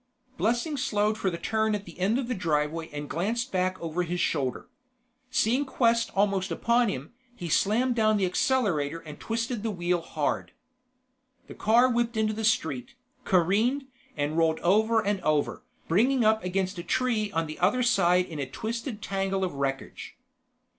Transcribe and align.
Blessing 0.35 0.77
slowed 0.77 1.15
for 1.15 1.29
the 1.29 1.37
turn 1.37 1.75
at 1.75 1.85
the 1.85 1.99
end 1.99 2.17
of 2.17 2.27
the 2.27 2.33
driveway 2.33 2.89
and 2.89 3.07
glanced 3.07 3.51
back 3.51 3.79
over 3.79 4.01
his 4.01 4.19
shoulder. 4.19 4.67
Seeing 5.29 5.63
Quest 5.63 6.09
almost 6.15 6.49
upon 6.49 6.89
him, 6.89 7.13
he 7.35 7.49
slammed 7.49 7.93
down 7.93 8.17
the 8.17 8.25
accelerator 8.25 8.97
and 9.01 9.19
twisted 9.19 9.61
the 9.61 9.69
wheel 9.69 10.01
hard. 10.01 10.53
The 11.45 11.53
car 11.53 11.87
whipped 11.87 12.17
into 12.17 12.33
the 12.33 12.43
street, 12.43 12.95
careened, 13.25 13.85
and 14.17 14.39
rolled 14.39 14.59
over 14.61 15.05
and 15.05 15.21
over, 15.21 15.61
bringing 15.87 16.25
up 16.25 16.43
against 16.43 16.79
a 16.79 16.83
tree 16.83 17.31
on 17.33 17.45
the 17.45 17.59
other 17.59 17.83
side 17.83 18.25
in 18.25 18.39
a 18.39 18.49
twisted 18.49 19.03
tangle 19.03 19.43
of 19.43 19.53
wreckage. 19.53 20.17